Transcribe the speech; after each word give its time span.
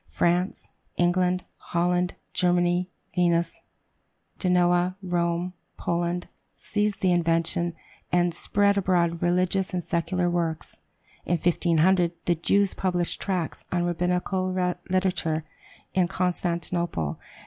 France, 0.09 0.67
England, 0.97 1.43
Holland, 1.59 2.15
Germany, 2.33 2.89
Venice, 3.15 3.61
Genoa, 4.39 4.95
Rome, 5.03 5.53
Poland, 5.77 6.27
seized 6.57 7.01
the 7.01 7.11
invention, 7.11 7.75
and 8.11 8.33
spread 8.33 8.79
abroad 8.79 9.21
religious 9.21 9.75
and 9.75 9.83
secular 9.83 10.27
works. 10.27 10.79
In 11.23 11.37
1500 11.37 12.13
the 12.25 12.33
Jews 12.33 12.73
published 12.73 13.21
tracts 13.21 13.63
on 13.71 13.83
Rabbinical 13.85 14.51
literature 14.89 15.43
in 15.93 16.07
Constantinople. 16.07 17.19